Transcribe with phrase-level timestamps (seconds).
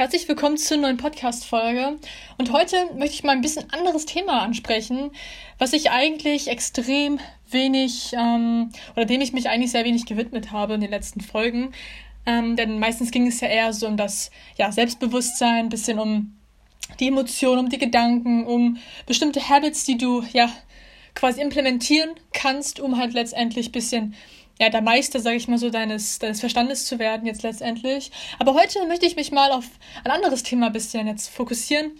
[0.00, 1.98] Herzlich willkommen zur neuen Podcast-Folge.
[2.38, 5.10] Und heute möchte ich mal ein bisschen anderes Thema ansprechen,
[5.58, 10.72] was ich eigentlich extrem wenig ähm, oder dem ich mich eigentlich sehr wenig gewidmet habe
[10.72, 11.72] in den letzten Folgen.
[12.24, 16.34] Ähm, denn meistens ging es ja eher so um das ja, Selbstbewusstsein, ein bisschen um
[16.98, 20.50] die Emotionen, um die Gedanken, um bestimmte Habits, die du ja
[21.14, 24.14] quasi implementieren kannst, um halt letztendlich ein bisschen
[24.60, 28.12] ja, der Meister, sage ich mal so, deines, deines Verstandes zu werden jetzt letztendlich.
[28.38, 29.64] Aber heute möchte ich mich mal auf
[30.04, 31.92] ein anderes Thema ein bisschen jetzt fokussieren,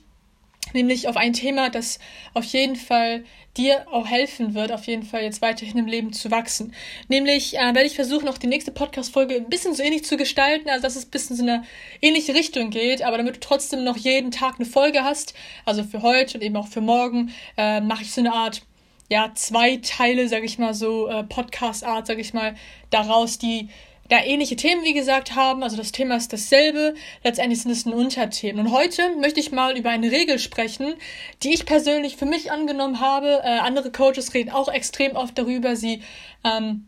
[0.74, 1.98] nämlich auf ein Thema, das
[2.34, 3.24] auf jeden Fall
[3.56, 6.74] dir auch helfen wird, auf jeden Fall jetzt weiterhin im Leben zu wachsen.
[7.09, 10.69] Nämlich äh, werde ich versuchen, auch die nächste Podcast-Folge ein bisschen so ähnlich zu gestalten,
[10.69, 11.64] also dass es ein bisschen so eine
[12.02, 15.33] ähnliche Richtung geht, aber damit du trotzdem noch jeden Tag eine Folge hast,
[15.64, 18.62] also für heute und eben auch für morgen, äh, mache ich so eine Art
[19.10, 22.55] ja, zwei Teile, sag ich mal so, äh, Podcast-Art, sag ich mal,
[22.91, 23.69] daraus, die
[24.09, 25.62] da ähnliche Themen, wie gesagt, haben.
[25.62, 26.95] Also das Thema ist dasselbe.
[27.23, 28.66] Letztendlich sind es nur Unterthemen.
[28.66, 30.95] Und heute möchte ich mal über eine Regel sprechen,
[31.42, 33.41] die ich persönlich für mich angenommen habe.
[33.44, 35.77] Äh, andere Coaches reden auch extrem oft darüber.
[35.77, 36.03] Sie
[36.44, 36.86] ähm,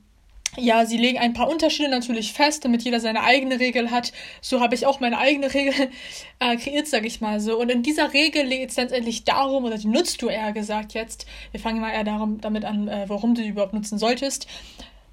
[0.58, 4.12] ja, sie legen ein paar Unterschiede natürlich fest, damit jeder seine eigene Regel hat.
[4.42, 5.88] So habe ich auch meine eigene Regel
[6.40, 7.58] äh, kreiert, sage ich mal so.
[7.58, 11.26] Und in dieser Regel geht es letztendlich darum, oder die nutzt du eher gesagt jetzt,
[11.52, 14.46] wir fangen mal eher darum, damit an, äh, warum du die überhaupt nutzen solltest.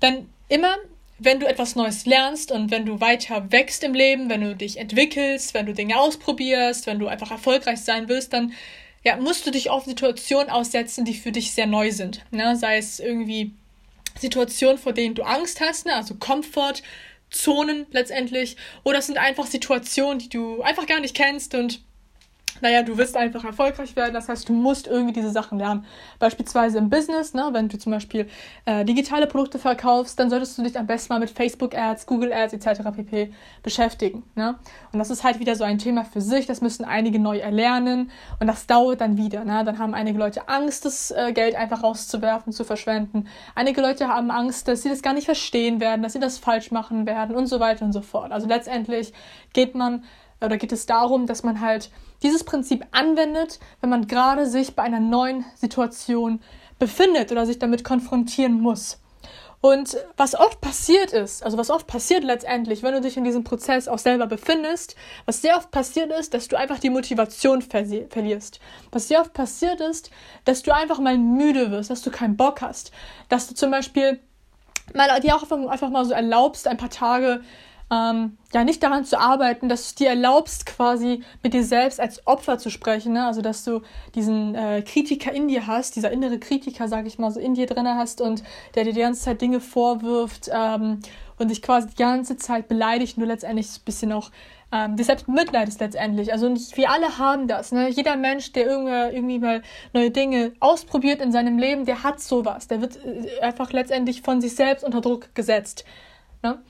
[0.01, 0.75] Dann immer,
[1.19, 4.77] wenn du etwas Neues lernst und wenn du weiter wächst im Leben, wenn du dich
[4.77, 8.51] entwickelst, wenn du Dinge ausprobierst, wenn du einfach erfolgreich sein willst, dann
[9.05, 12.25] ja, musst du dich auf Situationen aussetzen, die für dich sehr neu sind.
[12.31, 12.57] Ne?
[12.57, 13.53] Sei es irgendwie
[14.19, 15.95] Situationen, vor denen du Angst hast, ne?
[15.95, 21.81] also Komfortzonen letztendlich, oder es sind einfach Situationen, die du einfach gar nicht kennst und
[22.61, 24.13] naja, du wirst einfach erfolgreich werden.
[24.13, 25.85] Das heißt, du musst irgendwie diese Sachen lernen.
[26.19, 28.27] Beispielsweise im Business, ne, wenn du zum Beispiel
[28.65, 32.33] äh, digitale Produkte verkaufst, dann solltest du dich am besten mal mit Facebook Ads, Google
[32.33, 32.81] Ads etc.
[32.95, 33.33] pp.
[33.63, 34.23] beschäftigen.
[34.35, 34.55] Ne?
[34.91, 36.45] Und das ist halt wieder so ein Thema für sich.
[36.45, 39.43] Das müssen einige neu erlernen und das dauert dann wieder.
[39.45, 39.63] Ne?
[39.63, 43.27] Dann haben einige Leute Angst, das äh, Geld einfach rauszuwerfen, zu verschwenden.
[43.55, 46.71] Einige Leute haben Angst, dass sie das gar nicht verstehen werden, dass sie das falsch
[46.71, 48.31] machen werden und so weiter und so fort.
[48.31, 49.13] Also letztendlich
[49.53, 50.03] geht man
[50.41, 51.91] oder geht es darum, dass man halt
[52.23, 56.41] dieses Prinzip anwendet, wenn man gerade sich bei einer neuen Situation
[56.79, 58.99] befindet oder sich damit konfrontieren muss.
[59.61, 63.43] Und was oft passiert ist, also was oft passiert letztendlich, wenn du dich in diesem
[63.43, 64.95] Prozess auch selber befindest,
[65.25, 68.61] was sehr oft passiert ist, dass du einfach die Motivation verli verlierst.
[68.93, 70.11] Was sehr oft passiert ist,
[70.45, 72.91] dass du einfach mal müde wirst, dass du keinen Bock hast,
[73.27, 74.21] dass du zum Beispiel
[74.93, 77.41] mal dir auch einfach, einfach mal so erlaubst, ein paar Tage
[77.91, 82.25] ähm, ja nicht daran zu arbeiten, dass du dir erlaubst, quasi mit dir selbst als
[82.27, 83.25] Opfer zu sprechen, ne?
[83.25, 83.81] also dass du
[84.15, 87.65] diesen äh, Kritiker in dir hast, dieser innere Kritiker, sag ich mal, so in dir
[87.65, 88.43] drin hast und
[88.75, 90.99] der dir die ganze Zeit Dinge vorwirft ähm,
[91.37, 94.29] und dich quasi die ganze Zeit beleidigt und du letztendlich ein bisschen auch
[94.71, 96.31] ähm, dir selbst mitleidest letztendlich.
[96.31, 97.71] Also nicht, wir alle haben das.
[97.71, 97.89] Ne?
[97.89, 99.61] Jeder Mensch, der irgendwie, irgendwie mal
[99.93, 102.67] neue Dinge ausprobiert in seinem Leben, der hat sowas.
[102.67, 105.85] Der wird äh, einfach letztendlich von sich selbst unter Druck gesetzt.
[106.43, 106.61] Ne?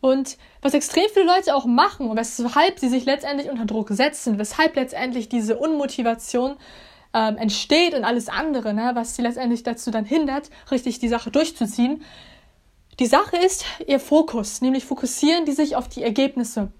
[0.00, 4.38] Und was extrem viele Leute auch machen und weshalb sie sich letztendlich unter Druck setzen,
[4.38, 6.56] weshalb letztendlich diese Unmotivation
[7.12, 11.30] ähm, entsteht und alles andere, ne, was sie letztendlich dazu dann hindert, richtig die Sache
[11.30, 12.02] durchzuziehen.
[12.98, 16.70] Die Sache ist ihr Fokus, nämlich fokussieren die sich auf die Ergebnisse.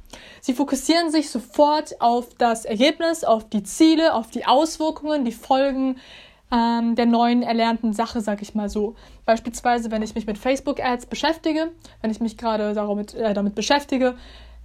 [0.41, 5.98] Sie fokussieren sich sofort auf das Ergebnis, auf die Ziele, auf die Auswirkungen, die Folgen,
[6.53, 8.97] ähm, der neuen erlernten Sache, sag ich mal so.
[9.25, 11.71] Beispielsweise, wenn ich mich mit Facebook-Ads beschäftige,
[12.03, 14.16] wenn ich mich gerade damit, äh, damit beschäftige,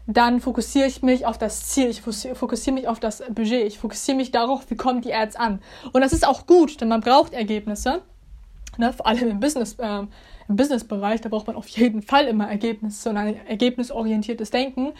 [0.07, 4.17] dann fokussiere ich mich auf das Ziel, ich fokussiere mich auf das Budget, ich fokussiere
[4.17, 5.61] mich darauf, wie kommen die Ads an.
[5.93, 8.01] Und das ist auch gut, denn man braucht Ergebnisse,
[8.77, 8.93] ne?
[8.93, 10.03] vor allem im Business, äh,
[10.47, 14.93] im Businessbereich, da braucht man auf jeden Fall immer Ergebnisse und ein ergebnisorientiertes Denken.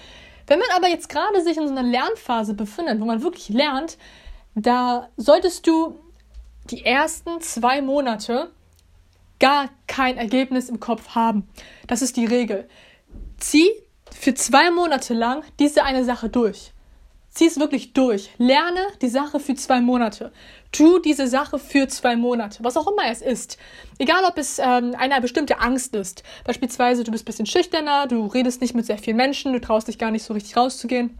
[0.47, 3.97] Wenn man aber jetzt gerade sich in so einer Lernphase befindet, wo man wirklich lernt,
[4.55, 5.99] da solltest du
[6.69, 8.51] die ersten zwei Monate
[9.39, 11.47] gar kein Ergebnis im Kopf haben.
[11.87, 12.67] Das ist die Regel.
[13.37, 13.69] Zieh
[14.11, 16.71] für zwei Monate lang diese eine Sache durch.
[17.29, 18.29] Zieh es wirklich durch.
[18.37, 20.31] Lerne die Sache für zwei Monate.
[20.71, 22.63] Tu diese Sache für zwei Monate.
[22.63, 23.57] Was auch immer es ist.
[23.99, 26.23] Egal, ob es ähm, eine bestimmte Angst ist.
[26.45, 29.89] Beispielsweise, du bist ein bisschen schüchterner, du redest nicht mit sehr vielen Menschen, du traust
[29.89, 31.19] dich gar nicht so richtig rauszugehen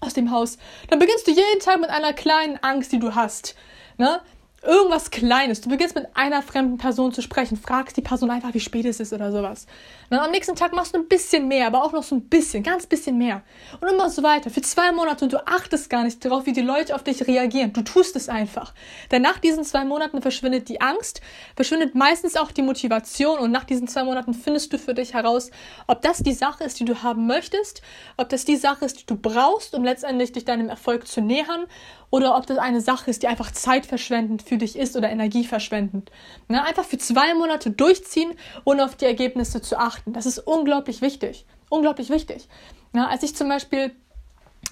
[0.00, 0.58] aus dem Haus.
[0.90, 3.56] Dann beginnst du jeden Tag mit einer kleinen Angst, die du hast.
[3.96, 4.20] Ne?
[4.66, 5.60] Irgendwas Kleines.
[5.60, 9.00] Du beginnst mit einer fremden Person zu sprechen, fragst die Person einfach, wie spät es
[9.00, 9.66] ist oder sowas.
[10.10, 12.28] Und dann am nächsten Tag machst du ein bisschen mehr, aber auch noch so ein
[12.28, 13.42] bisschen, ganz bisschen mehr.
[13.80, 14.50] Und immer so weiter.
[14.50, 17.72] Für zwei Monate und du achtest gar nicht darauf, wie die Leute auf dich reagieren.
[17.72, 18.74] Du tust es einfach.
[19.10, 21.20] Denn nach diesen zwei Monaten verschwindet die Angst,
[21.54, 25.50] verschwindet meistens auch die Motivation und nach diesen zwei Monaten findest du für dich heraus,
[25.86, 27.82] ob das die Sache ist, die du haben möchtest,
[28.16, 31.66] ob das die Sache ist, die du brauchst, um letztendlich dich deinem Erfolg zu nähern
[32.10, 36.10] oder ob das eine Sache ist, die einfach zeitverschwendend für dich ist oder energieverschwendend.
[36.48, 36.64] Ne?
[36.64, 38.32] Einfach für zwei Monate durchziehen,
[38.64, 40.12] ohne auf die Ergebnisse zu achten.
[40.12, 41.46] Das ist unglaublich wichtig.
[41.68, 42.48] Unglaublich wichtig.
[42.92, 43.08] Ne?
[43.08, 43.92] Als ich zum Beispiel,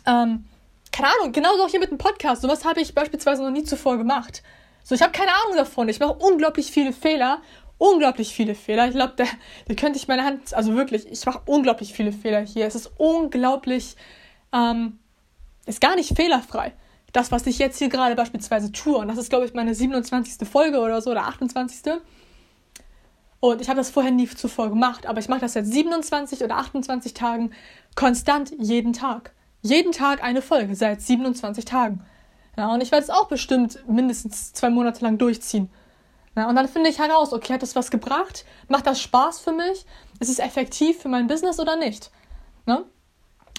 [0.06, 0.44] ähm,
[0.92, 3.98] keine Ahnung, genauso auch hier mit dem Podcast, sowas habe ich beispielsweise noch nie zuvor
[3.98, 4.42] gemacht.
[4.82, 5.88] So, ich habe keine Ahnung davon.
[5.88, 7.40] Ich mache unglaublich viele Fehler.
[7.78, 8.86] Unglaublich viele Fehler.
[8.86, 9.24] Ich glaube, da,
[9.66, 12.66] da könnte ich meine Hand, also wirklich, ich mache unglaublich viele Fehler hier.
[12.66, 13.96] Es ist unglaublich,
[14.52, 14.98] ähm,
[15.66, 16.72] ist gar nicht fehlerfrei
[17.14, 18.98] das, was ich jetzt hier gerade beispielsweise tue.
[18.98, 20.46] Und das ist, glaube ich, meine 27.
[20.46, 21.94] Folge oder so, oder 28.
[23.38, 26.56] Und ich habe das vorher nie zuvor gemacht, aber ich mache das seit 27 oder
[26.56, 27.52] 28 Tagen
[27.94, 29.32] konstant jeden Tag.
[29.62, 32.04] Jeden Tag eine Folge, seit 27 Tagen.
[32.56, 35.70] Ja, und ich werde es auch bestimmt mindestens zwei Monate lang durchziehen.
[36.36, 38.44] Ja, und dann finde ich heraus, okay, hat das was gebracht?
[38.66, 39.86] Macht das Spaß für mich?
[40.18, 42.10] Ist es effektiv für mein Business oder nicht?
[42.66, 42.84] Ne?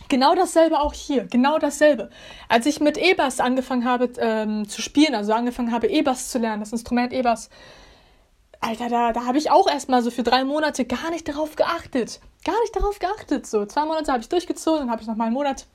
[0.07, 2.09] Genau dasselbe auch hier, genau dasselbe.
[2.47, 6.59] Als ich mit E-Bass angefangen habe ähm, zu spielen, also angefangen habe E-Bass zu lernen,
[6.59, 7.49] das Instrument E-Bass,
[8.59, 12.19] Alter, da, da habe ich auch erstmal so für drei Monate gar nicht darauf geachtet.
[12.43, 13.45] Gar nicht darauf geachtet.
[13.45, 15.65] So, zwei Monate habe ich durchgezogen, dann habe ich noch mal einen Monat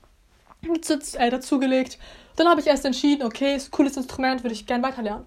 [1.17, 1.97] äh, dazugelegt.
[2.35, 5.25] Dann habe ich erst entschieden, okay, ist ein cooles Instrument, würde ich gern weiterlernen.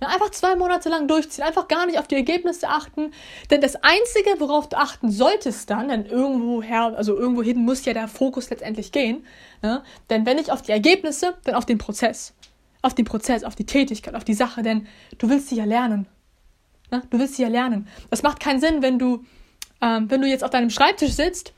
[0.00, 3.12] Einfach zwei Monate lang durchziehen, einfach gar nicht auf die Ergebnisse achten.
[3.50, 8.06] Denn das Einzige, worauf du achten solltest dann, denn irgendwoher, also irgendwohin muss ja der
[8.06, 9.24] Fokus letztendlich gehen.
[9.62, 9.82] Ne?
[10.10, 12.34] Denn wenn nicht auf die Ergebnisse, dann auf den Prozess.
[12.82, 16.06] Auf den Prozess, auf die Tätigkeit, auf die Sache, denn du willst sie ja lernen.
[16.90, 17.02] Ne?
[17.08, 17.88] Du willst sie ja lernen.
[18.10, 19.24] Das macht keinen Sinn, wenn du,
[19.80, 21.54] ähm, wenn du jetzt auf deinem Schreibtisch sitzt,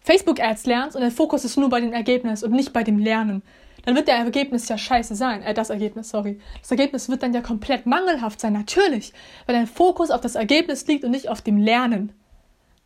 [0.00, 3.42] Facebook-Ads lernst und der Fokus ist nur bei dem Ergebnis und nicht bei dem Lernen
[3.84, 5.42] dann wird der Ergebnis ja scheiße sein.
[5.42, 6.40] Äh, das Ergebnis, sorry.
[6.60, 9.12] Das Ergebnis wird dann ja komplett mangelhaft sein, natürlich.
[9.46, 12.12] Weil dein Fokus auf das Ergebnis liegt und nicht auf dem Lernen.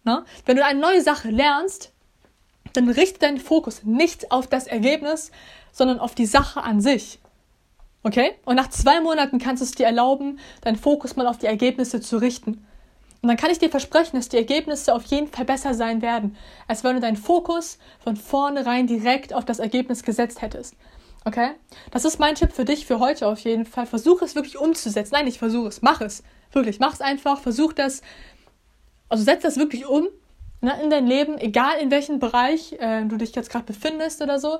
[0.04, 0.24] Na?
[0.46, 1.92] Wenn du eine neue Sache lernst,
[2.72, 5.30] dann richte deinen Fokus nicht auf das Ergebnis,
[5.72, 7.18] sondern auf die Sache an sich.
[8.02, 8.32] Okay?
[8.44, 12.00] Und nach zwei Monaten kannst du es dir erlauben, deinen Fokus mal auf die Ergebnisse
[12.00, 12.66] zu richten.
[13.20, 16.36] Und dann kann ich dir versprechen, dass die Ergebnisse auf jeden Fall besser sein werden,
[16.68, 20.74] als wenn du deinen Fokus von vornherein direkt auf das Ergebnis gesetzt hättest.
[21.24, 21.50] Okay?
[21.90, 23.86] Das ist mein Tipp für dich für heute auf jeden Fall.
[23.86, 25.10] Versuch es wirklich umzusetzen.
[25.12, 25.82] Nein, ich versuche es.
[25.82, 26.22] Mach es.
[26.52, 26.78] Wirklich.
[26.78, 27.40] Mach es einfach.
[27.40, 28.02] Versuch das.
[29.08, 30.08] Also setz das wirklich um
[30.60, 34.38] ne, in dein Leben, egal in welchem Bereich äh, du dich jetzt gerade befindest oder
[34.38, 34.58] so.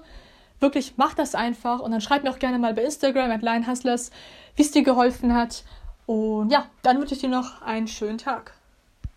[0.60, 4.10] Wirklich, mach das einfach und dann schreib mir auch gerne mal bei Instagram at LionHustlers,
[4.56, 5.62] wie es dir geholfen hat.
[6.08, 8.54] Und ja, dann wünsche ich dir noch einen schönen Tag.